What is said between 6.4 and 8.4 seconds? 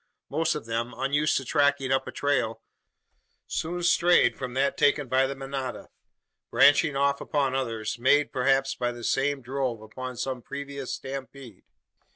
branching off upon others, made,